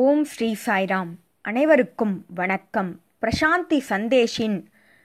[0.00, 1.10] ஓம் ஸ்ரீ சாய்ராம்.
[1.40, 3.00] அனைவருக்கும் வணக்கம்.
[3.22, 4.64] பிரசாந்தி சந்தேஷின்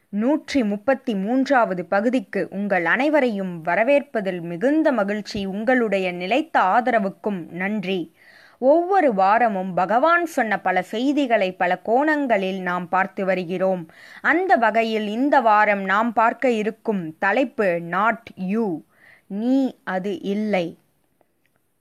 [0.09, 8.15] நூற்றி முப்பத்தி மூன்றாவது பகுதிக்கு உங்கள் அனைவரையும் வரவேற்பதில் மிகுந்த மகிழ்ச்சி உங்களுடைய நிலைத்த ஆதரவுக்கும் நன்றி.
[8.57, 13.89] ஒவ்வொரு வாரமும் பகவான் சொன்ன பல செய்திகளை பல கோணங்களில் நாம் பார்த்து வருகிறோம்.
[14.21, 18.81] அந்த வகையில் இந்த வாரம் நாம் பார்க்க இருக்கும் தலைப்பு நாட் யூ
[19.27, 20.77] நீ அது இல்லை.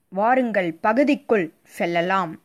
[0.08, 2.40] வாருங்கள் பகுதிக்குள் செல்லலாம்.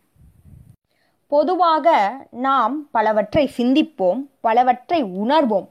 [1.27, 5.67] பொதுவாக நாம் பலவற்றை சிந்திப்போம் பலவற்றை உணர்வோம்.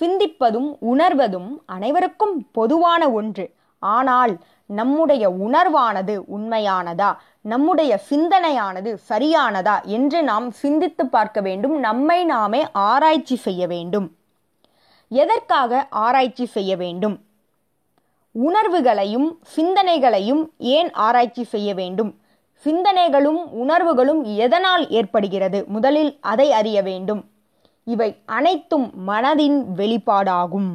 [0.00, 3.54] சிந்திப்பதும் உணர்வதும் அனைவருக்கும் பொதுவான ஒன்று.
[3.78, 7.16] ஆனால் நம்முடைய உணர்வானது உண்மையானதா?
[7.40, 9.82] நம்முடைய சிந்தனையானது சரியானதா?
[9.84, 11.78] என்று நாம் சிந்தித்து பார்க்க வேண்டும்.
[11.78, 14.16] நம்மை நாமே ஆராய்ச்சி செய்ய வேண்டும்.
[15.08, 17.20] எதற்காக ஆராய்ச்சி செய்ய வேண்டும்?
[18.32, 22.18] உணர்வுகளையும் சிந்தனைகளையும் ஏன் ஆராய்ச்சி செய்ய வேண்டும்?
[22.64, 25.64] சிந்தனைகளும் உணர்வுகளும் எதனால் ஏற்படுகிறது?
[25.66, 27.22] முதலில் அதை அறிய வேண்டும்.
[27.84, 30.70] இவை அனைத்தும் மனதின் வெளிப்பாடாகும்.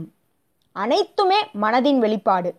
[0.72, 2.56] அனைத்துமே மனதின் வெளிப்பாடு.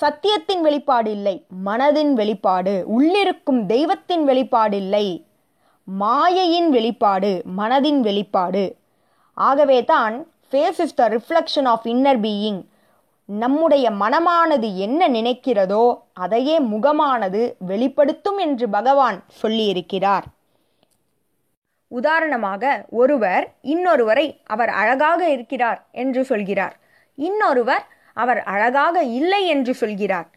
[0.00, 2.74] சத்தியத்தின் வெளிப்பாடு இல்லை மனதின் வெளிப்பாடு.
[2.88, 5.26] உள்ளிருக்கும் தெய்வத்தின் வெளிப்பாடு இல்லை
[5.84, 8.76] மாயையின் வெளிப்பாடு மனதின் வெளிப்பாடு.
[9.34, 12.60] ஆகவே தான் face is the reflection of inner being
[13.38, 20.22] நம்முடைய மனமானது என்ன நினைக்கிறதோ அதையே முகமானது வெளிப்படுத்தும் என்று பகவான் சொல்லியிருக்கிறார்.
[21.88, 26.80] உதாரணமாக ஒருவர் இன்னொருவரை அவர் அழகாக இருக்கிறார் என்று சொல்கிறார்.
[27.14, 30.30] இன்னொருவர் அவர் அழகாக இல்லை என்று சொல்கிறார்.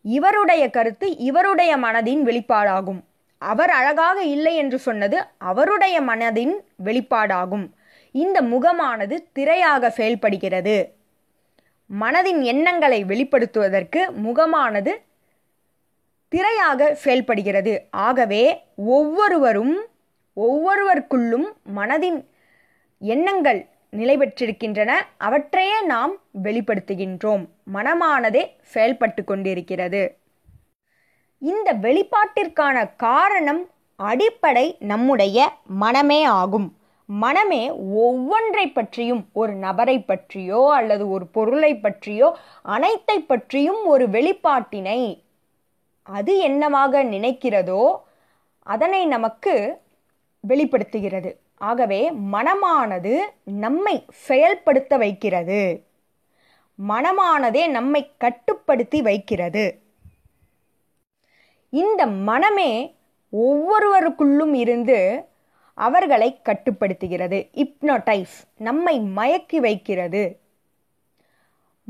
[0.00, 3.00] இவருடைய கருத்து இவருடைய மனதின் வெளிப்பாடாகும்.
[3.38, 6.54] அவர் அழகாக இல்லை என்று சொன்னது அவருடைய மனதின்
[6.84, 7.72] வெளிப்பாடாகும்.
[8.10, 10.95] இந்த முகமானது திரையாக செயல்படுகிறது.
[12.00, 15.02] மனதின் எண்ணங்களை வெளிப்படுத்துவதற்கு முகமானது
[16.28, 17.86] திரையாக செயல்படுகிறது.
[17.90, 19.86] ஆகவே ஒவ்வொருவரும்
[20.36, 22.24] ஒவ்வொருவருக்குள்ளும் மனதின்
[22.98, 24.92] எண்ணங்கள் நிலை பெற்றிருக்கின்றன.
[25.16, 27.48] அவற்றையே நாம் வெளிப்படுத்துகின்றோம்.
[27.74, 30.16] மனமானதே செயல்பட்டு கொண்டிருக்கிறது.
[31.38, 36.75] இந்த வெளிப்பாட்டிற்கான காரணம் அடிப்படை நம்முடைய மனமே ஆகும்.
[37.08, 45.24] மனமே ஒவ்வொன்றை பற்றியும் ஒரு நபரை பற்றியோ அல்லது ஒரு பொருளை பற்றியோ அனைத்தை பற்றியும் ஒரு வெளிப்பாட்டினை
[46.02, 47.82] அது என்னவாக நினைக்கிறதோ
[48.66, 49.80] அதனை நமக்கு
[50.40, 51.30] வெளிப்படுத்துகிறது.
[51.54, 55.60] ஆகவே மனமானது நம்மை செயல்படுத்த வைக்கிறது.
[56.78, 59.80] மனமானதே நம்மை கட்டுப்படுத்தி வைக்கிறது.
[61.70, 62.96] இந்த மனமே
[63.32, 64.98] ஒவ்வொருவருக்குள்ளும் இருந்து
[65.76, 67.38] அவர்களை கட்டுப்படுத்துகிறது.
[67.54, 70.22] இப்னோடைஸ் நம்மை மயக்கி வைக்கிறது.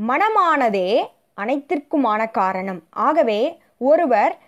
[0.08, 0.88] மனமானதே
[1.36, 2.80] அனைத்திற்குமான காரணம்.
[2.90, 3.40] ஆகவே
[3.78, 4.38] ஒருவர்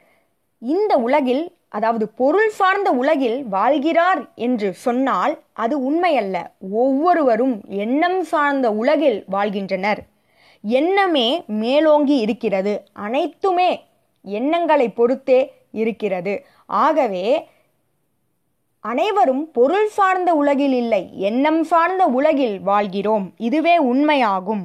[0.61, 6.37] இந்த உலகில் அதாவது பொருள் சார்ந்த உலகில் வாழ்கிறார் என்று சொன்னால் அது உண்மையல்ல.
[6.71, 10.01] ஒவ்வொருவரும் எண்ணம் சார்ந்த உலகில் வாழ்கின்றனர்.
[10.63, 12.75] எண்ணமே மேலோங்கி இருக்கிறது.
[12.93, 13.71] அனைத்துமே
[14.23, 15.41] எண்ணங்களை பொறுத்தே
[15.73, 16.35] இருக்கிறது.
[16.67, 17.27] ஆகவே
[18.81, 23.33] அனைவரும் பொருள் சார்ந்த உலகில் இல்லை எண்ணம் சார்ந்த உலகில் வாழ்கிறோம்.
[23.37, 24.65] இதுவே உண்மையாகும்.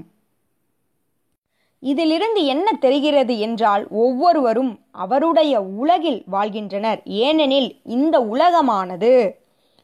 [1.80, 7.02] இதிலிருந்து என்ன தெரிகிறது என்றால் ஒவ்வொருவரும் அவருடைய உலகில் வாழ்கின்றனர்.
[7.06, 9.32] ஏனெனில் இந்த உலகமானது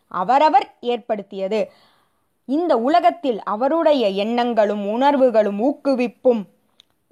[0.08, 1.72] அவரவர் ஏற்படுத்தியது.
[2.46, 6.44] இந்த உலகத்தில் அவருடைய எண்ணங்களும் உணர்வுகளும் ஊக்குவிப்பும்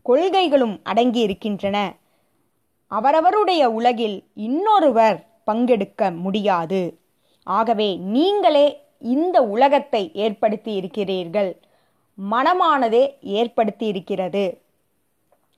[0.01, 1.95] கொள்கைகளும் அடங்கி இருக்கின்றன
[2.87, 6.97] அவரவருடைய உலகில் இன்னொருவர் பங்கெடுக்க முடியாது.
[7.47, 11.57] ஆகவே நீங்களே இந்த உலகத்தை ஏற்படுத்தி இருக்கிறீர்கள்.
[12.31, 14.61] மனமானதே ஏற்படுத்தி இருக்கிறது.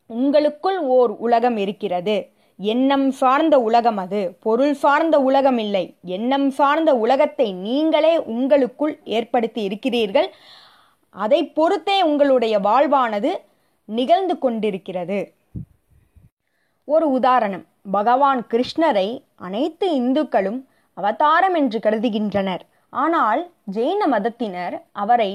[0.06, 2.30] உங்களுக்குள் ஓர் உலகம் இருக்கிறது.
[2.58, 4.38] எண்ணம் சார்ந்த உலகம் அது.
[4.40, 5.96] பொருள் சார்ந்த உலகம் இல்லை.
[6.04, 10.34] எண்ணம் சார்ந்த உலகத்தை நீங்களே உங்களுக்குள் ஏற்படுத்தி இருக்கிறீர்கள்.
[11.10, 13.38] அதை பொறுத்தே உங்களுடைய வாழ்வானது
[13.86, 15.34] நிகழ்ந்து கொண்டிருக்கிறது.
[16.84, 17.66] ஒரு உதாரணம்.
[17.92, 20.69] பகவான் கிருஷ்ணரை அனைத்து இந்துக்களும்
[21.00, 22.64] அவதாரம் என்று கருதுகின்றனர்.
[23.04, 23.42] ஆனால்
[23.76, 25.32] ஜெயின மதத்தினர் அவரை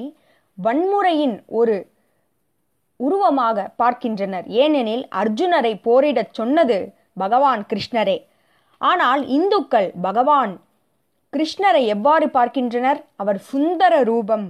[0.58, 1.76] வன்முறையின் ஒரு
[3.00, 4.46] உருவமாக பார்க்கின்றனர்.
[4.62, 6.78] ஏனெனில் அர்ஜுனரை போரிடச் சொன்னது
[7.22, 8.18] பகவான் கிருஷ்ணரே.
[8.80, 10.52] ஆனால் இந்துக்கள் பகவான்
[11.32, 13.00] கிருஷ்ணரை எவ்வாறு பார்க்கின்றனர்?
[13.22, 14.46] அவர் சுந்தர ரூபம்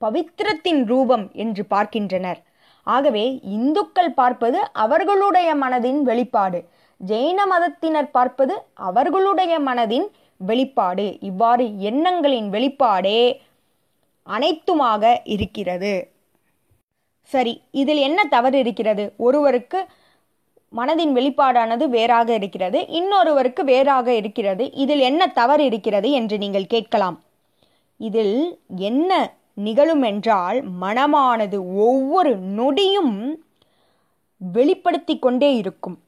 [0.00, 2.40] பவித்திரத்தின் ரூபம் என்று பார்க்கின்றனர்.
[2.86, 3.24] ஆகவே
[3.56, 6.60] இந்துக்கள் பார்ப்பது அவர்களுடைய மனதின் வெளிப்பாடு.
[7.00, 8.54] ஜெயின மதத்தினர் பார்ப்பது
[8.88, 10.06] அவர்களுடைய மனதின்
[10.40, 11.18] வெளிப்பாடு.
[11.20, 13.40] இவ்வாறு எண்ணங்களின் வெளிப்பாடே
[14.26, 16.10] அனைத்துமாக இருக்கிறது.
[17.22, 19.14] சரி இதில் என்ன தவறு இருக்கிறது?
[19.16, 19.86] ஒருவருக்கு
[20.76, 24.72] மனதின் வெளிப்பாடானது வேறாக இருக்கிறது இன்னொருவருக்கு வேறாக இருக்கிறது.
[24.72, 27.22] இதில் என்ன தவறு இருக்கிறது என்று நீங்கள் கேட்கலாம்.
[27.96, 33.36] இதில் என்ன நிகழும் என்றால் மனமானது ஒவ்வொரு நொடியும்
[34.36, 35.98] வெளிப்படுத்தி கொண்டே இருக்கும்.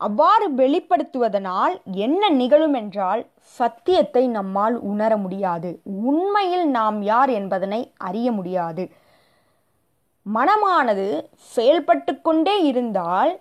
[0.00, 3.22] அவ்வாறு வெளிப்படுத்துவதனால் என்ன நிகழும் என்றால்
[3.58, 5.70] சத்தியத்தை நம்மால் உணர முடியாது.
[5.84, 8.84] உண்மையில் நாம் யார் என்பதனை அறிய முடியாது.
[10.26, 11.06] மனமானது
[11.54, 13.32] செயல்பட்டு கொண்டே இருந்தால்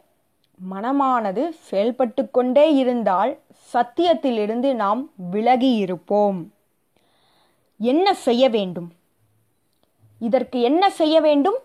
[0.59, 3.31] மனமானது செயல்பட்டு கொண்டே இருந்தால்
[3.73, 5.01] சத்தியத்திலிருந்து நாம்
[5.31, 6.39] விலகி இருப்போம்.
[7.79, 8.89] என்ன செய்ய வேண்டும்?
[10.21, 11.59] இதற்கு என்ன செய்ய வேண்டும்?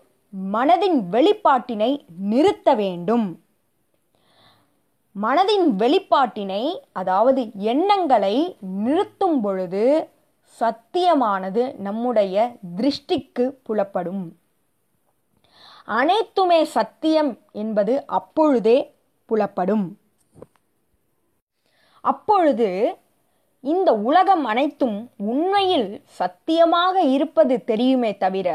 [0.53, 1.91] மனதின் வெளிப்பாட்டினை
[2.29, 3.27] நிறுத்த வேண்டும்.
[5.15, 6.63] மனதின் வெளிப்பாட்டினை
[6.99, 7.41] அதாவது
[7.71, 8.35] எண்ணங்களை
[8.83, 9.83] நிறுத்தும் பொழுது
[10.59, 12.35] சத்தியமானது நம்முடைய
[12.77, 14.25] திருஷ்டிக்கு புலப்படும்.
[15.99, 17.31] அனைத்துமே சத்தியம்
[17.61, 18.77] என்பது அப்பொழுதே
[19.29, 19.87] புலப்படும்.
[22.03, 22.69] அப்பொழுது
[23.63, 24.97] இந்த உலகம் அனைத்தும்
[25.31, 25.89] உண்மையில்
[26.19, 28.49] சத்தியமாக இருப்பது தெரியுமே தவிர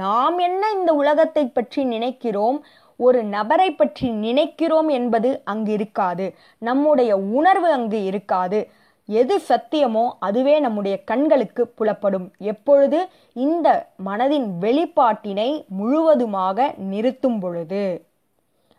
[0.00, 2.58] நாம் என்ன இந்த உலகத்தை பற்றி நினைக்கிறோம்?
[2.96, 6.34] ஒரு நபரை பற்றி நினைக்கிறோம் என்பது அங்கு இருக்காது.
[6.58, 8.70] நம்முடைய உணர்வு அங்கு இருக்காது.
[9.04, 12.32] எது சத்தியமோ அதுவே நம்முடைய கண்களுக்கு புலப்படும்.
[12.38, 18.06] எப்பொழுது இந்த மனதின் வெளிப்பாட்டினை முழுவதுமாக நிறுத்தும் பொழுது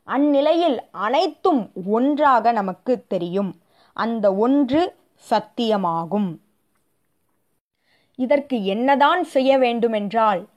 [0.03, 3.59] அந்நிலையில் அனைத்தும் ஒன்றாக நமக்கு தெரியும்.
[3.94, 4.95] அந்த ஒன்று
[5.29, 6.38] சத்தியமாகும்.
[8.15, 10.47] இதற்கு என்னதான் செய்ய வேண்டுமென்றால்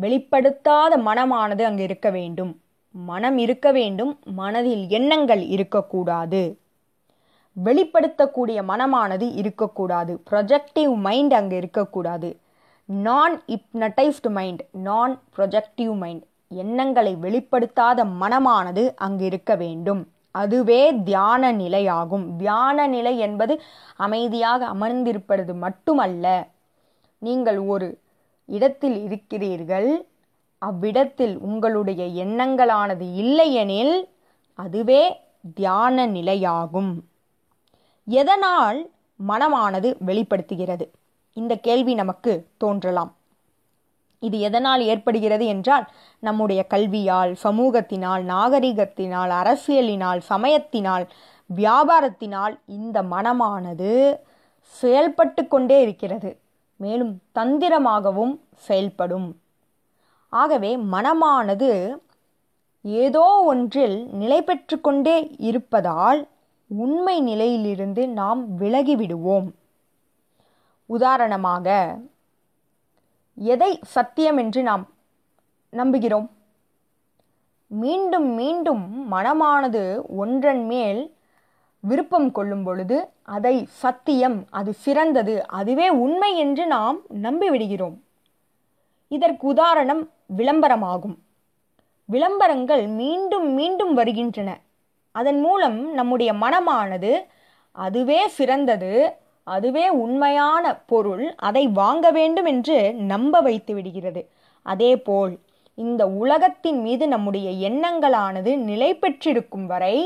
[0.00, 2.60] வெளிப்படுத்தாத மனமானது அங்கு இருக்க வேண்டும்.
[3.04, 6.58] மனம் இருக்க வேண்டும் மனதில் எண்ணங்கள் இருக்கக்கூடாது.
[7.64, 10.22] வெளிப்படுத்தக்கூடிய மனமானது இருக்கக்கூடாது.
[10.30, 12.36] ப்ரொஜெக்டிவ் மைண்ட் அங்கே இருக்கக்கூடாது.
[12.84, 20.08] நான் இப்னடைஸ்டு மைண்ட் நான் ப்ரொஜெக்டிவ் மைண்ட் எண்ணங்களை வெளிப்படுத்தாத மனமானது அங்கு இருக்க வேண்டும்.
[20.30, 22.36] அதுவே தியான நிலையாகும்.
[22.36, 23.62] தியான நிலை என்பது
[23.96, 26.46] அமைதியாக அமர்ந்திருப்பது மட்டுமல்ல.
[27.18, 27.98] நீங்கள் ஒரு
[28.44, 30.06] இடத்தில் இருக்கிறீர்கள்.
[30.58, 34.08] அவ்விடத்தில் உங்களுடைய எண்ணங்களானது இல்லையெனில்
[34.54, 35.20] அதுவே
[35.54, 36.92] தியான நிலையாகும்.
[38.04, 38.90] எதனால்
[39.28, 40.90] மனமானது வெளிப்படுத்துகிறது?
[41.32, 43.14] இந்த கேள்வி நமக்கு தோன்றலாம்.
[44.18, 45.86] இது எதனால் ஏற்படுகிறது என்றால்
[46.18, 51.04] நம்முடைய கல்வியால் சமூகத்தினால் நாகரிகத்தினால் அரசியலினால் சமயத்தினால்
[51.56, 54.18] வியாபாரத்தினால் இந்த மனமானது
[54.66, 56.40] செயல்பட்டு கொண்டே இருக்கிறது.
[56.76, 59.40] மேலும் தந்திரமாகவும் செயல்படும்.
[60.40, 61.70] ஆகவே மனமானது
[63.04, 65.16] ஏதோ ஒன்றில் நிலை பெற்று கொண்டே
[65.48, 66.20] இருப்பதால்
[66.70, 69.48] உண்மை நிலையிலிருந்து நாம் விலகிவிடுவோம்.
[70.90, 71.66] உதாரணமாக
[73.36, 74.84] எதை சத்தியம் என்று நாம்
[75.72, 76.28] நம்புகிறோம்?
[77.70, 79.82] மீண்டும் மீண்டும் மனமானது
[80.16, 81.02] ஒன்றன் மேல்
[81.84, 82.96] விருப்பம் கொள்ளும் பொழுது
[83.36, 87.96] அதை சத்தியம் அது சிறந்தது அதுவே உண்மை என்று நாம் நம்பிவிடுகிறோம்.
[89.08, 91.16] இதற்கு உதாரணம் விளம்பரமாகும்.
[92.04, 94.60] விளம்பரங்கள் மீண்டும் மீண்டும் வருகின்றன.
[95.12, 97.12] அதன் மூலம் நம்முடைய மனமானது
[97.72, 98.92] அதுவே சிறந்தது
[99.44, 104.22] அதுவே உண்மையான பொருள் அதை வாங்க வேண்டும் என்று நம்ப வைத்து விடுகிறது.
[104.62, 105.38] அதேபோல்
[105.74, 109.96] இந்த உலகத்தின் மீது நம்முடைய எண்ணங்களானது நிலை பெற்றிருக்கும் வரை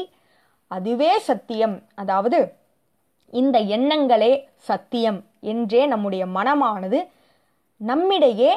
[0.66, 1.82] அதுவே சத்தியம்.
[1.94, 2.52] அதாவது
[3.32, 6.98] இந்த எண்ணங்களே சத்தியம் என்றே நம்முடைய மனமானது
[7.76, 8.50] நம்மிடையே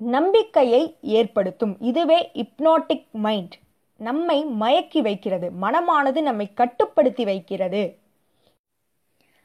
[0.00, 1.76] நம்பிக்கையை ஏற்படுத்தும்.
[1.80, 3.54] இதுவே இப்னோட்டிக் மைண்ட்
[3.96, 5.50] நம்மை மயக்கி வைக்கிறது.
[5.62, 7.98] மனமானது நம்மை கட்டுப்படுத்தி வைக்கிறது.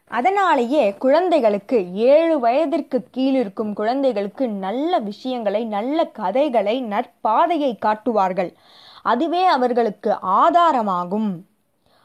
[0.07, 8.53] அதனாலேயே குழந்தைகளுக்கு ஏழு வயதிற்கு கீழ் இருக்கும் குழந்தைகளுக்கு நல்ல விஷயங்களை நல்ல கதைகளை நற்பாதையை காட்டுவார்கள்.
[9.01, 11.41] அதுவே அவர்களுக்கு ஆதாரமாகும்.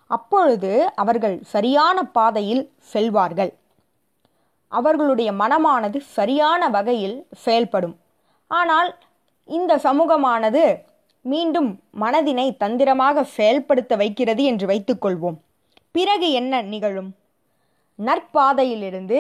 [0.07, 3.53] அப்பொழுது அவர்கள் சரியான பாதையில் செல்வார்கள்.
[4.69, 7.99] அவர்களுடைய மனமானது சரியான வகையில் செயல்படும்.
[8.51, 8.91] ஆனால்
[9.49, 10.63] இந்த சமூகமானது
[11.25, 15.39] மீண்டும் மனதினை தந்திரமாக செயல்படுத்த வைக்கிறது என்று வைத்துக்கொள்வோம்
[15.97, 17.11] பிறகு என்ன நிகழும்?
[17.99, 19.19] நற்பாதையிலிருந்து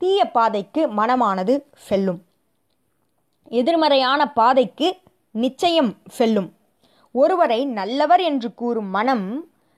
[0.00, 1.54] தீய பாதைக்கு மனமானது
[1.88, 2.20] செல்லும்.
[3.50, 4.88] எதிர்மறையான பாதைக்கு
[5.30, 6.48] நிச்சயம் செல்லும்.
[7.14, 9.26] ஒருவரை நல்லவர் என்று கூறும் மனம்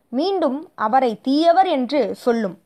[0.09, 2.57] மீண்டும் அவரை தீயவர் என்று சொல்லும்.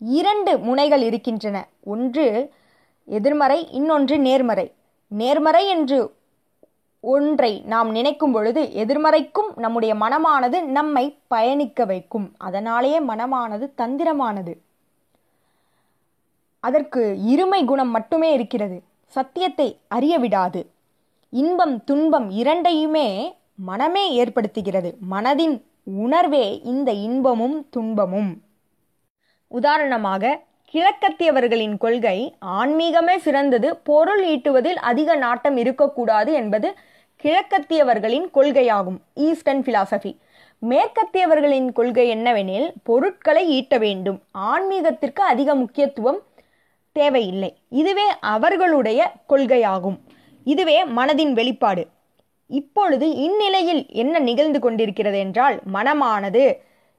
[0.00, 1.56] இரண்டு முனைகள் இருக்கின்றன.
[1.84, 2.26] ஒன்று
[3.08, 4.66] எதிர்மறை இன்னொன்று நேர்மறை.
[5.10, 5.98] நேர்மறை என்று
[7.00, 12.34] ஒன்றை நாம் நினைக்கும் பொழுது எதிர்மறைக்கும் நம்முடைய மனமானது நம்மை பயணிக்க வைக்கும்.
[12.38, 14.54] அதனாலேயே மனமானது தந்திரமானது.
[16.60, 18.82] அதற்கு இருமை குணம் மட்டுமே இருக்கிறது.
[19.06, 20.70] சத்தியத்தை அறிய விடாது.
[21.30, 24.90] இன்பம் துன்பம் இரண்டையுமே மனமே ஏற்படுத்துகிறது.
[25.10, 28.42] மனதின் உணர்வே இந்த இன்பமும் துன்பமும்.
[29.48, 30.42] உதாரணமாக
[30.74, 36.74] கிழக்கத்தியவர்களின் கொள்கை ஆன்மீகமே சிறந்தது பொருள் ஈட்டுவதில் அதிக நாட்டம் இருக்கக்கூடாது என்பது
[37.24, 40.12] கிழக்கத்தியவர்களின் கொள்கையாகும் ஈஸ்டர்ன் பிலாசபி
[40.68, 46.20] மேற்கத்தியவர்களின் கொள்கை என்னவெனில் பொருட்களை ஈட்ட வேண்டும் ஆன்மீகத்திற்கு அதிக முக்கியத்துவம்
[46.92, 47.56] தேவையில்லை.
[47.68, 49.98] இதுவே அவர்களுடைய கொள்கையாகும்.
[50.44, 51.86] இதுவே மனதின் வெளிப்பாடு.
[52.46, 56.44] இப்பொழுது இந்நிலையில் என்ன நிகழ்ந்து கொண்டிருக்கிறது என்றால் மனமானது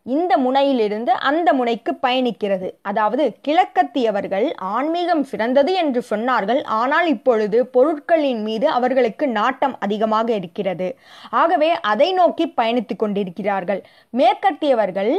[0.05, 2.69] இந்த முனையிலிருந்து அந்த முனைக்கு பயணிக்கிறது.
[2.81, 6.63] அதாவது கிழக்கத்தியவர்கள் ஆன்மீகம் சிறந்தது என்று சொன்னார்கள்.
[6.63, 10.97] ஆனால் இப்பொழுது பொருட்களின் மீது அவர்களுக்கு நாட்டம் அதிகமாக இருக்கிறது.
[11.29, 13.83] ஆகவே அதை நோக்கி பயணித்துக் கொண்டிருக்கிறார்கள்.
[14.13, 15.13] மேற்கத்தியவர்கள்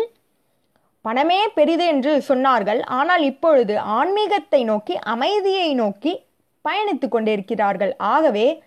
[1.02, 2.82] பணமே பெரிது என்று சொன்னார்கள்.
[2.84, 6.12] ஆனால் இப்பொழுது ஆன்மீகத்தை நோக்கி அமைதியை நோக்கி
[6.68, 7.96] பயணித்து கொண்டிருக்கிறார்கள்.
[7.96, 8.62] ஆகவே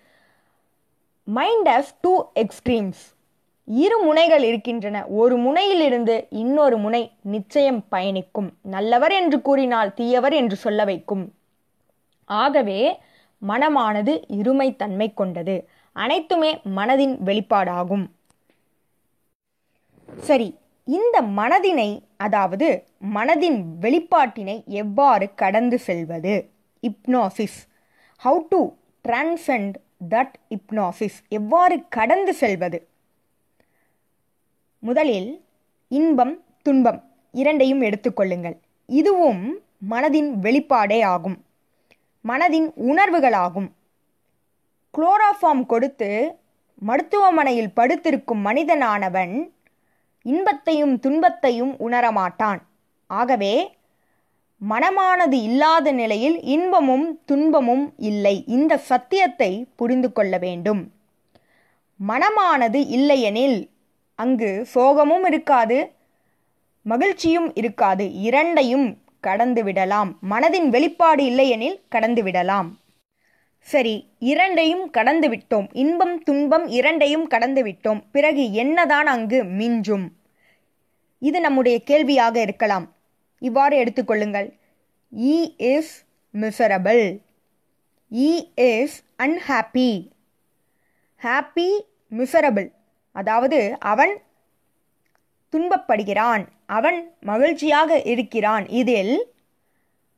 [1.23, 3.03] மைண்ட் ஆஃப் டூ எக்ஸ்ட்ரீம்ஸ்
[3.67, 5.07] இரு முனைகள் இருக்கின்றன.
[5.07, 8.53] ஒரு முனையிலிருந்து இன்னொரு முனை நிச்சயம் பயணிக்கும்.
[8.61, 11.33] நல்லவர் என்று கூறினால் தீயவர் என்று சொல்ல வைக்கும்.
[12.25, 12.99] ஆகவே
[13.47, 15.67] மனமானது இருமைத்தன்மை கொண்டது.
[15.91, 18.05] அனைத்துமே மனதின் வெளிப்பாடாகும்.
[20.17, 20.57] சரி
[20.87, 26.49] இந்த மனதினை அதாவது மனதின் வெளிப்பாட்டினை எவ்வாறு கடந்து செல்வது?
[26.83, 27.59] Hypnosis
[28.23, 28.69] how to
[29.05, 29.75] transcend
[30.09, 32.87] that hypnosis எவ்வாறு கடந்து செல்வது?
[34.85, 35.43] முதலில்
[35.87, 41.37] இன்பம் துன்பம் இரண்டையும் எடுத்துக்கொள்ளுங்கள் இதுவும் மனதின் வெளிப்பாடே ஆகும்.
[42.27, 43.67] மனதின் உணர்வுகளாகும்.
[44.93, 46.37] குளோராஃபார்ம் கொடுத்து
[46.75, 49.51] மருத்துவமனையில் படுத்திருக்கும் மனிதனானவன்
[50.23, 52.61] இன்பத்தையும் துன்பத்தையும் உணரமாட்டான்.
[53.07, 53.77] ஆகவே
[54.69, 58.43] மனமானது இல்லாத நிலையில் இன்பமும் துன்பமும் இல்லை.
[58.47, 60.91] இந்த சத்தியத்தை புரிந்து கொள்ள வேண்டும்.
[62.07, 63.73] மனமானது இல்லையெனில்
[64.15, 65.91] அங்கு சோகமும் இருக்காது
[66.81, 68.05] மகிழ்ச்சியும் இருக்காது.
[68.13, 68.87] இரண்டையும்
[69.19, 70.17] கடந்து விடலாம்.
[70.31, 72.79] மனதின் வெளிப்பாடு இல்லையெனில் கடந்து விடலாம்.
[73.59, 75.67] சரி இரண்டையும் கடந்து விட்டோம்.
[75.71, 78.01] இன்பம் துன்பம் இரண்டையும் கடந்து விட்டோம்.
[78.11, 80.05] பிறகு என்னதான் அங்கு மிஞ்சும்?
[81.19, 82.85] இது நம்முடைய கேள்வியாக இருக்கலாம்.
[83.39, 84.47] இவ்வாறு எடுத்துக்கொள்ளுங்கள்
[85.11, 85.93] he is
[86.33, 87.03] miserable
[88.11, 89.91] he is unhappy
[91.21, 91.69] happy
[92.17, 92.69] miserable
[93.19, 93.59] அதாவது
[93.91, 94.13] அவன்
[95.53, 96.43] துன்பப்படுகிறான்
[96.77, 98.65] அவன் மகிழ்ச்சியாக இருக்கிறான்.
[98.81, 99.13] இதில்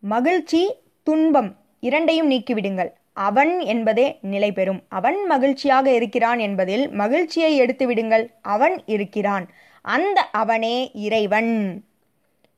[0.04, 0.62] மகிழ்ச்சி
[1.08, 1.50] துன்பம்
[1.88, 2.92] இரண்டையும் நீக்கிவிடுங்கள்.
[3.28, 4.82] அவன் என்பதே நிலை பெறும்.
[4.98, 8.26] அவன் மகிழ்ச்சியாக இருக்கிறான் என்பதில் மகிழ்ச்சியை எடுத்து விடுங்கள்
[8.56, 9.46] அவன் இருக்கிறான்.
[9.86, 11.54] அந்த அவனே இறைவன்.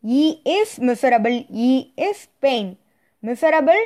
[0.03, 0.25] He
[0.58, 1.38] is miserable
[1.69, 1.72] he
[2.08, 2.72] is pain
[3.24, 3.81] miserable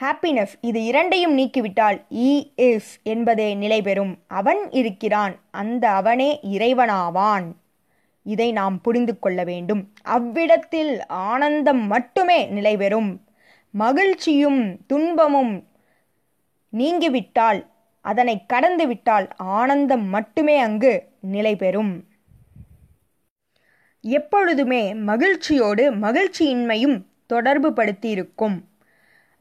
[0.00, 7.46] happiness இது இரண்டையும் நீக்கிவிட்டால் இ இஸ் என்பதே நிலைபெறும் அவன் இருக்கிறான் அந்த அவனே இறைவனாவான்.
[8.22, 9.92] இதை நாம் புரிந்து கொள்ள வேண்டும்.
[10.02, 13.24] அவ்விடத்தில் ஆனந்தம் மட்டுமே நிலைபெறும்
[13.70, 15.68] மகிழ்ச்சியும் துன்பமும்
[16.70, 17.60] நீங்கிவிட்டால்
[18.00, 21.92] அதனை கடந்து விட்டால் ஆனந்தம் மட்டுமே அங்கு நிலைபெறும்
[24.00, 28.56] எப்பொழுதுமே மகிழ்ச்சியோடு மகிழ்ச்சியின்மையும் தொடர்பு படுத்தியிருக்கும்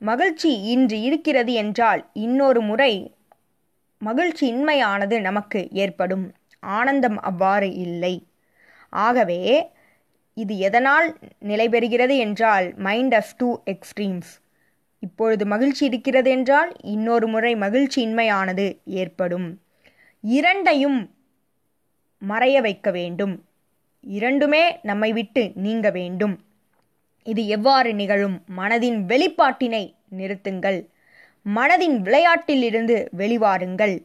[0.01, 2.93] மகிழ்ச்சி இன்று இருக்கிறது என்றால் இன்னொரு முறை
[4.01, 6.25] மகிழ்ச்சி இன்மையானது நமக்கு ஏற்படும்.
[6.63, 8.13] ஆனந்தம் அவ்வாறு இல்லை.
[8.89, 9.41] ஆகவே
[10.33, 11.07] இது எதனால்
[11.41, 14.31] நிலைபெறுகிறது என்றால் மைண்ட் ஆஃப் டூ எக்ஸ்ட்ரீம்ஸ்
[14.99, 18.65] இப்பொழுது மகிழ்ச்சி இருக்கிறது என்றால் இன்னொரு முறை மகிழ்ச்சி இன்மையானது
[19.01, 19.47] ஏற்படும்.
[20.23, 20.99] இரண்டையும்
[22.21, 23.35] மறைய வைக்க வேண்டும்.
[24.03, 26.35] இரண்டுமே நம்மை விட்டு நீங்க வேண்டும்.
[27.23, 28.43] இது எவ்வாறு நிகழும்?
[28.57, 30.87] மனதின் வெளிப்பாட்டினை நிறுத்துங்கள்.
[31.55, 34.03] மனதின் விளையாட்டிலிருந்து வெளிவாருங்கள்.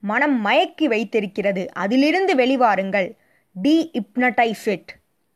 [0.00, 3.16] மனம் மயக்கி வைத்திருக்கிறது அதிலிருந்து வெளிவாருங்கள்.
[3.52, 4.90] டி இப்னடைஃபிட்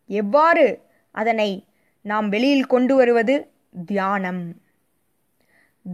[0.07, 1.65] எவ்வாறு அதனை
[2.03, 3.51] நாம் வெளியில் கொண்டு வருவது?
[3.87, 4.61] தியானம்.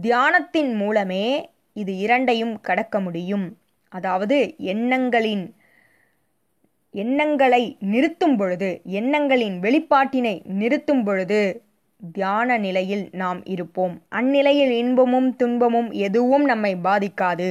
[0.01, 3.57] தியானத்தின் மூலமே இது இரண்டையும் கடக்க முடியும்.
[3.89, 5.55] அதாவது எண்ணங்களின்
[6.93, 11.63] எண்ணங்களை நிறுத்தும் பொழுது எண்ணங்களின் வெளிப்பாட்டினை நிறுத்தும் பொழுது
[12.13, 14.01] தியான நிலையில் நாம் இருப்போம்.
[14.09, 17.49] அந்நிலையில் இன்பமும் துன்பமும் எதுவும் நம்மை பாதிக்காது.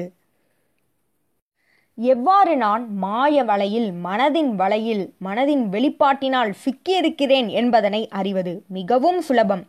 [1.97, 9.65] எவ்வாறு நான் மாய வலையில் மனதின் வலையில் மனதின் வெளிப்பாட்டினால் சிக்கியிருக்கிறேன் என்பதனை அறிவது மிகவும் சுலபம்.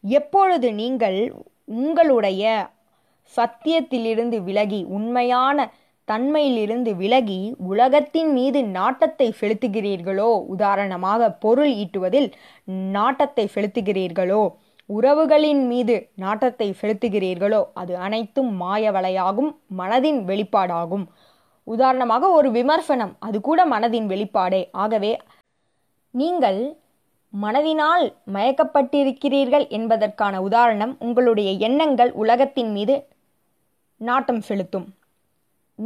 [0.00, 1.18] எப்பொழுது நீங்கள்
[1.64, 2.70] உங்களுடைய
[3.34, 5.58] சத்தியத்திலிருந்து விலகி உண்மையான
[6.10, 7.40] தன்மையிலிருந்து விலகி
[7.72, 10.30] உலகத்தின் மீது நாட்டத்தை செலுத்துகிறீர்களோ?
[10.46, 12.28] உதாரணமாக பொருள் ஈட்டுவதில்
[12.96, 14.42] நாட்டத்தை செலுத்துகிறீர்களோ?
[14.88, 17.60] உறவுகளின் மீது நாட்டத்தை செலுத்துகிறீர்களோ?
[17.74, 21.04] அது அனைத்தும் மாயவலையாகும் மனதின் வெளிப்பாடாகும்.
[21.66, 24.62] உதாரணமாக ஒரு விமர்சனம் அது கூட மனதின் வெளிப்பாடே.
[24.72, 25.12] ஆகவே
[26.14, 26.60] நீங்கள்
[27.34, 32.96] மனதினால் மயக்கப்பட்டிருக்கிறீர்கள் என்பதற்கான உதாரணம் உங்களுடைய எண்ணங்கள் உலகத்தின் மீது
[34.00, 34.88] நாட்டம் செலுத்தும்.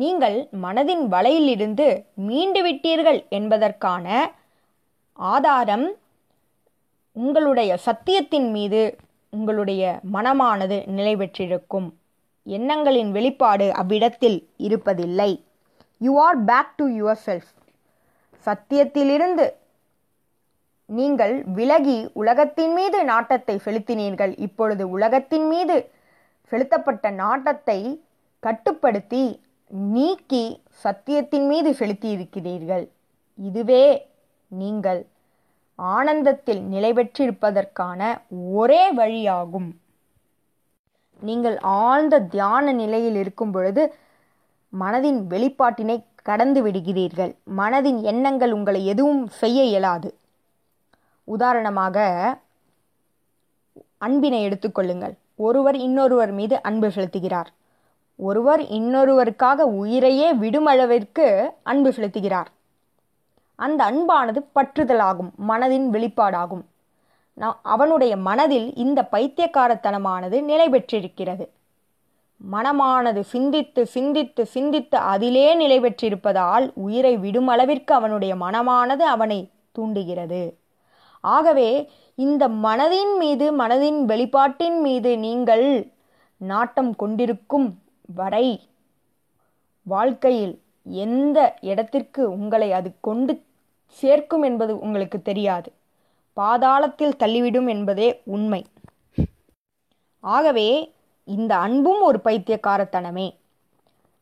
[0.01, 1.87] நீங்கள் மனதின் வலையிலிருந்து
[2.29, 4.07] மீண்டு விட்டீர்கள் என்பதற்கான
[5.19, 5.87] ஆதாரம்
[7.13, 8.81] உங்களுடைய சத்தியத்தின் மீது
[9.31, 9.83] உங்களுடைய
[10.13, 11.89] மனமானது நிலை பெற்றிருக்கும்
[12.47, 15.31] எண்ணங்களின் வெளிப்பாடு அவ்விடத்தில் இருப்பதில்லை.
[16.01, 16.87] You are back to
[17.27, 17.53] yourself
[18.47, 19.47] சத்தியத்திலிருந்து
[20.91, 24.33] நீங்கள் விலகி உலகத்தின் மீது நாட்டத்தை செலுத்தினீர்கள்.
[24.39, 25.77] இப்பொழுது உலகத்தின் மீது
[26.53, 27.79] செலுத்தப்பட்ட நாட்டத்தை
[28.43, 29.25] கட்டுப்படுத்தி
[29.71, 32.89] நீக்கி சத்தியத்தின் மீது செலுத்தியிருக்கிறீர்கள்.
[33.35, 34.07] இதுவே
[34.49, 35.07] நீங்கள்
[35.75, 38.01] ஆனந்தத்தில் நிலை பெற்றிருப்பதற்கான
[38.53, 39.71] ஒரே வழியாகும்.
[41.21, 43.95] நீங்கள் ஆழ்ந்த தியான நிலையில் இருக்கும் பொழுது
[44.73, 47.33] மனதின் வெளிப்பாட்டினை கடந்து விடுகிறீர்கள்.
[47.57, 50.15] மனதின் எண்ணங்கள் உங்களை எதுவும் செய்ய இயலாது.
[51.25, 52.07] உதாரணமாக
[53.99, 57.51] அன்பினை எடுத்துக்கொள்ளுங்கள் ஒருவர் இன்னொருவர் மீது அன்பு செலுத்துகிறார்.
[58.17, 62.47] ஒருவர் இன்னொருவருக்காக உயிரையே விடுமளவிற்கு அன்பு செலுத்துகிறார்.
[63.57, 66.65] அந்த அன்பானது பற்றுதலாகும் மனதின் வெளிப்பாடாகும்.
[67.35, 71.51] நான் அவனுடைய மனதில் இந்த பைத்தியக்காரத்தனமானது நிலை பெற்றிருக்கிறது.
[72.53, 80.57] மனமானது சிந்தித்து சிந்தித்து சிந்தித்து அதிலே நிலை பெற்றிருப்பதால் உயிரை விடும் அளவிற்கு அவனுடைய மனமானது அவனை தூண்டுகிறது.
[81.21, 85.93] ஆகவே இந்த மனதின் மீது மனதின் வெளிப்பாட்டின் மீது நீங்கள்
[86.37, 88.69] நாட்டம் கொண்டிருக்கும் வரை
[89.83, 93.43] வாழ்க்கையில் எந்த இடத்திற்கு உங்களை அது கொண்டு
[93.87, 95.73] சேர்க்கும் என்பது உங்களுக்கு தெரியாது.
[96.37, 98.67] பாதாளத்தில் தள்ளிவிடும் என்பதே உண்மை.
[100.21, 100.95] ஆகவே
[101.25, 103.37] இந்த அன்பும் ஒரு பைத்தியக்காரத்தனமே.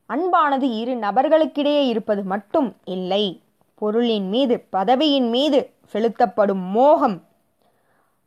[0.09, 3.43] அன்பானது இரு நபர்களுக்கிடையே இருப்பது மட்டும் இல்லை.
[3.75, 7.25] பொருளின் மீது பதவியின் மீது செலுத்தப்படும் மோகம்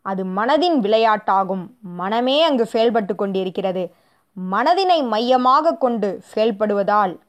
[0.02, 1.68] அது மனதின் விளையாட்டாகும்.
[1.82, 3.96] மனமே அங்கு செயல்பட்டு கொண்டிருக்கிறது.
[4.38, 7.20] மனதினை மையமாக கொண்டு செயல்படுவதால்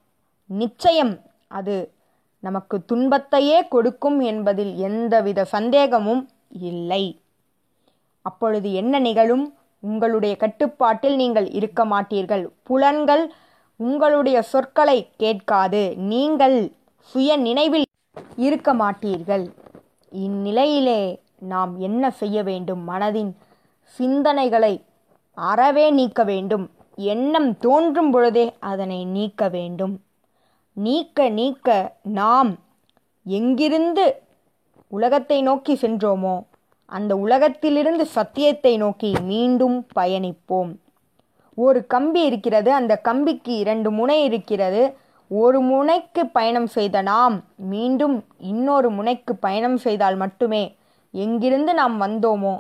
[0.47, 1.95] நிச்சயம் அது
[2.41, 7.21] நமக்கு துன்பத்தையே கொடுக்கும் என்பதில் எந்தவித சந்தேகமும் இல்லை.
[8.23, 9.57] அப்பொழுது என்ன நிகழும்?
[9.81, 12.49] உங்களுடைய கட்டுப்பாட்டில் நீங்கள் இருக்க மாட்டீர்கள்.
[12.63, 13.35] புலன்கள்
[13.77, 15.97] உங்களுடைய சொற்களை கேட்காது.
[15.97, 17.85] நீங்கள் சுய நினைவில்
[18.37, 19.51] இருக்க மாட்டீர்கள்.
[20.13, 22.89] இந்நிலையிலே நாம் என்ன செய்ய வேண்டும்?
[22.89, 23.33] மனதின்
[23.99, 24.83] சிந்தனைகளை
[25.35, 26.71] அறவே நீக்க வேண்டும்.
[26.99, 30.01] எண்ணம் தோன்றும் பொழுதே அதனை நீக்க வேண்டும்.
[30.73, 32.59] நீக்க நீக்க நாம்
[33.23, 34.05] எங்கிருந்து
[34.89, 36.35] உலகத்தை நோக்கி சென்றோமோ
[36.87, 40.71] அந்த உலகத்திலிருந்து சத்தியத்தை நோக்கி மீண்டும் பயணிப்போம்.
[41.55, 44.97] ஒரு கம்பி இருக்கிறது அந்த கம்பிக்கு இரண்டு முனை இருக்கிறது.
[45.31, 50.77] ஒரு முனைக்கு பயணம் செய்த நாம் மீண்டும் இன்னொரு முனைக்கு பயணம் செய்தால் மட்டுமே
[51.11, 52.55] எங்கிருந்து நாம் வந்தோமோ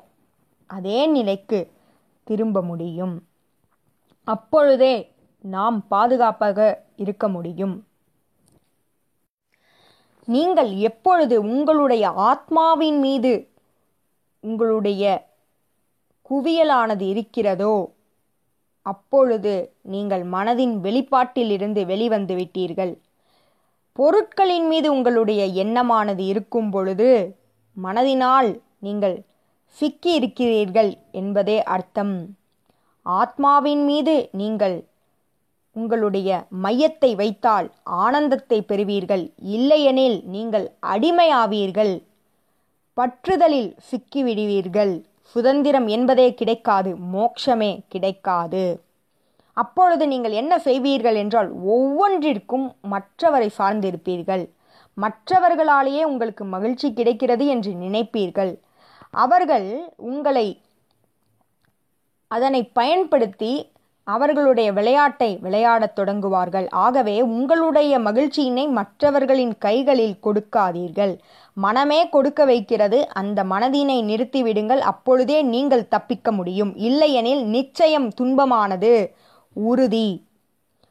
[0.67, 1.71] அதே நிலைக்கு
[2.25, 3.23] திரும்ப முடியும்.
[4.27, 4.95] அப்பொழுதே
[5.45, 6.59] நாம் பாதுகாப்பாக
[6.97, 7.75] இருக்க முடியும்.
[10.29, 13.33] நீங்கள் எப்பொழுது உங்களுடைய ஆத்மாவின் மீது
[14.45, 15.05] உங்களுடைய
[16.31, 17.75] குவியலானது இருக்கிறதோ
[18.87, 19.53] அப்பொழுது
[19.95, 22.93] நீங்கள் மனதின் வெளிப்பாட்டிலிருந்து வெளிவந்து விட்டீர்கள்.
[23.99, 27.09] பொருட்களின் மீது உங்களுடைய எண்ணமானது இருக்கும் பொழுது
[27.77, 29.17] மனதினால் நீங்கள்
[29.79, 32.17] சிக்கி இருக்கிறீர்கள் என்பதே அர்த்தம்.
[33.07, 34.77] ஆத்மாவின் மீது நீங்கள்
[35.73, 39.33] உங்களுடைய மையத்தை வைத்தால் ஆனந்தத்தை பெறுவீர்கள்.
[39.41, 42.03] இல்லையெனில் நீங்கள் அடிமையாவீர்கள்.
[42.95, 45.05] பற்றுதலில் சிக்கிவிடுவீர்கள்.
[45.21, 48.81] சுதந்திரம் என்பதே கிடைக்காது மோட்சமே கிடைக்காது.
[49.53, 54.45] அப்பொழுது நீங்கள் என்ன செய்வீர்கள் என்றால் ஒவ்வொன்றிற்கும் மற்றவரை சார்ந்திருப்பீர்கள்.
[54.97, 58.53] மற்றவர்களாலேயே உங்களுக்கு மகிழ்ச்சி கிடைக்கிறது என்று நினைப்பீர்கள்.
[59.11, 60.61] அவர்கள் உங்களை
[62.29, 66.67] அதனை பயன்படுத்தி அவர்களுடைய விளையாட்டை விளையாடத் தொடங்குவார்கள்.
[66.71, 71.19] ஆகவே உங்களுடைய மகிழ்ச்சியினை மற்றவர்களின் கைகளில் கொடுக்காதீர்கள்.
[71.53, 73.09] மனமே கொடுக்க வைக்கிறது.
[73.09, 76.77] அந்த மனதினை நிறுத்திவிடுங்கள் அப்பொழுதே நீங்கள் தப்பிக்க முடியும்.
[76.77, 79.11] இல்லையெனில் நிச்சயம் துன்பமானது.
[79.53, 80.25] உறுதி.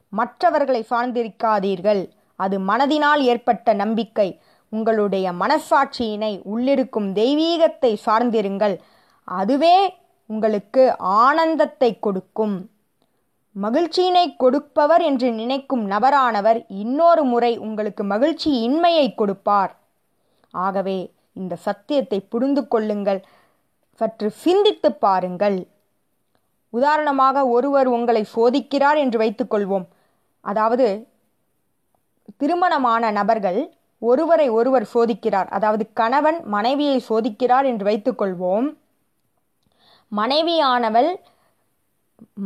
[0.09, 2.09] மற்றவர்களை சார்ந்திருக்காதீர்கள்.
[2.35, 4.39] அது மனதினால் ஏற்பட்ட நம்பிக்கை.
[4.69, 8.77] உங்களுடைய மனசாட்சியினை உள்ளிருக்கும் தெய்வீகத்தை சார்ந்திருங்கள்.
[9.23, 12.55] அதுவே உங்களுக்கு ஆனந்தத்தை கொடுக்கும்.
[13.55, 19.75] மகிழ்ச்சியினை கொடுப்பவர் என்று நினைக்கும் நபரானவர் இன்னொரு முறை உங்களுக்கு மகிழ்ச்சி இன்மையை கொடுப்பார்.
[20.49, 20.97] ஆகவே
[21.33, 23.21] இந்த சத்தியத்தை புரிந்து கொள்ளுங்கள்.
[24.01, 25.67] சற்று சிந்தித்து பாருங்கள்.
[26.69, 29.85] உதாரணமாக ஒருவர் உங்களை சோதிக்கிறார் என்று வைத்துக்கொள்வோம்.
[30.41, 30.87] அதாவது
[32.37, 33.59] திருமணமான நபர்கள்
[34.01, 35.49] ஒருவரை ஒருவர் சோதிக்கிறார்.
[35.49, 38.67] அதாவது கணவன் மனைவியை சோதிக்கிறார் என்று வைத்துக்கொள்வோம்.
[40.15, 41.15] மனைவியானவள்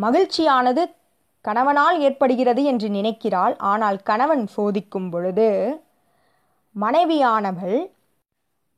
[0.01, 0.95] மகிழ்ச்சியானது
[1.41, 3.58] கணவனால் ஏற்படுகிறது என்று நினைக்கிறாள்.
[3.58, 5.82] ஆனால் கணவன் சோதிக்கும் பொழுது
[6.82, 7.91] மனைவியானவள்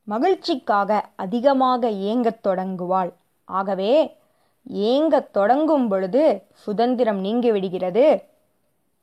[0.10, 3.13] மகிழ்ச்சிக்காக அதிகமாக ஏங்கத் தொடங்குவாள்.
[3.45, 4.17] ஆகவே
[4.73, 8.23] ஏங்கத் தொடங்கும் பொழுது சுதந்திரம் நீங்கிவிடுகிறது.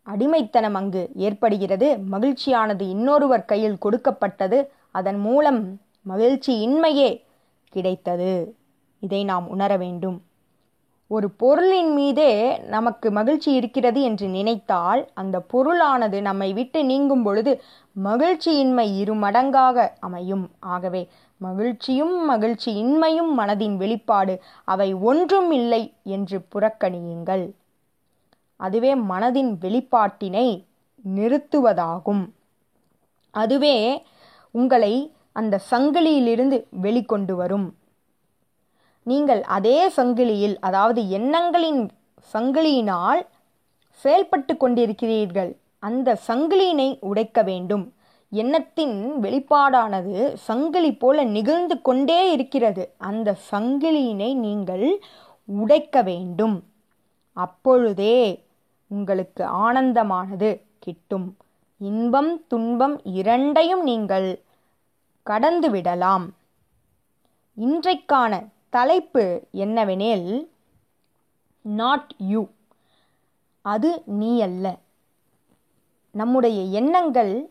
[0.02, 1.96] அடிமைத்தனம் அங்கு ஏற்படுகிறது.
[2.10, 4.72] மகிழ்ச்சியானது இன்னொருவர் கையில் கொடுக்கப்பட்டது.
[4.90, 7.24] அதன் மூலம் மகிழ்ச்சி இன்மையே
[7.68, 8.56] கிடைத்தது.
[9.00, 10.22] இதை நாம் உணர வேண்டும்.
[11.06, 17.62] ஒரு பொருளின் மீதே நமக்கு மகிழ்ச்சி இருக்கிறது என்று நினைத்தால் அந்த பொருளானது நம்மை விட்டு நீங்கும் பொழுது
[18.04, 20.50] மகிழ்ச்சியின்மை இரு மடங்காக அமையும்.
[20.60, 21.08] ஆகவே
[21.38, 27.50] மகிழ்ச்சியும் மகிழ்ச்சியின்மையும் மனதின் வெளிப்பாடு அவை ஒன்றும் இல்லை என்று புறக்கணியுங்கள்.
[28.56, 30.64] அதுவே மனதின் வெளிப்பாட்டினை
[31.14, 32.24] நிறுத்துவதாகும்.
[33.30, 34.04] அதுவே
[34.50, 37.74] உங்களை அந்த சங்கிலியிலிருந்து வெளிக்கொண்டு வரும்.
[39.10, 41.82] நீங்கள் அதே சங்கிலியில் அதாவது எண்ணங்களின்
[42.32, 43.20] சங்கிலியினால்
[44.04, 45.52] செயல்பட்டு கொண்டிருக்கிறீர்கள்.
[45.88, 47.84] அந்த சங்கிலியினை உடைக்க வேண்டும்.
[48.32, 50.16] எண்ணத்தின் வெளிப்பாடானது
[50.48, 52.82] சங்கிலி போல நிகழ்ந்து கொண்டே இருக்கிறது.
[53.10, 54.86] அந்த சங்கிலியினை நீங்கள்
[55.60, 56.56] உடைக்க வேண்டும்.
[57.36, 58.18] அப்பொழுதே
[58.90, 60.50] உங்களுக்கு ஆனந்தமானது
[60.84, 61.28] கிட்டும்.
[61.80, 64.28] இன்பம் துன்பம் இரண்டையும் நீங்கள்
[65.26, 66.26] கடந்து விடலாம்
[67.56, 68.32] இன்றைக்கான
[68.68, 70.48] தலைப்பு என்னவெனில்
[71.62, 72.46] நாட் யூ
[73.62, 74.76] அது நீ அல்ல.
[76.10, 77.50] நம்முடைய எண்ணங்கள்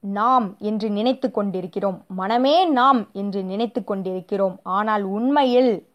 [0.00, 2.04] நாம் என்று நினைத்து கொண்டிருக்கிறோம்.
[2.08, 4.60] மனமே நாம் என்று நினைத்து கொண்டிருக்கிறோம்.
[4.62, 5.88] ஆனால் உண்மையில்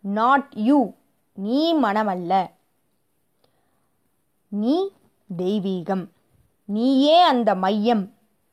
[0.00, 0.92] நாட் யூ
[1.34, 2.50] நீ மனமல்ல.
[4.48, 4.90] நீ
[5.38, 6.08] தெய்வீகம்.
[6.64, 8.12] நீயே அந்த மையம்.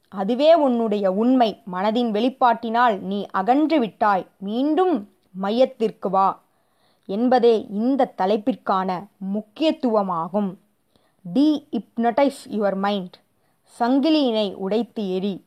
[0.09, 1.61] அதுவே உன்னுடைய உண்மை.
[1.73, 4.27] மனதின் வெளிப்பாட்டினால் நீ அகன்று விட்டாய்.
[4.37, 6.43] மீண்டும் மையத்திற்கு வா
[7.05, 10.55] என்பதே இந்த தலைப்பிற்கான முக்கியத்துவமாகும்.
[11.33, 13.15] டி இப்னடைஸ் யுவர் மைண்ட்
[13.79, 15.45] சங்கிலியினை உடைத்து எரி.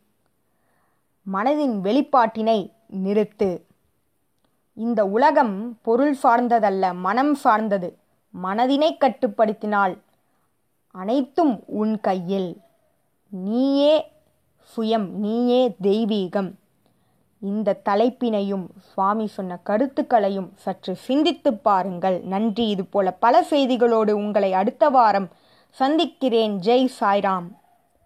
[1.33, 2.71] மனதின் வெளிப்பாட்டினை
[3.05, 3.63] நிறுத்து.
[4.75, 7.99] இந்த உலகம் பொருள் சார்ந்ததல்ல மனம் சார்ந்தது.
[8.43, 9.99] மனதினை கட்டுப்படுத்தினால்
[10.91, 12.61] அனைத்தும் உன் கையில்.
[13.29, 14.13] நீயே
[14.77, 16.51] சுயம் நீயே தெய்வீகம்.
[17.41, 22.21] இந்த தலைப்பினையும் சுவாமி சொன்ன கருத்துக்களையும் சற்று சிந்தித்து பாருங்கள்.
[22.21, 22.69] நன்றி.
[22.69, 25.29] இதுபோல பல செய்திகளோடு உங்களை அடுத்த வாரம்
[25.71, 26.59] சந்திக்கிறேன்.
[26.59, 27.47] ஜெய் சாய்ராம்.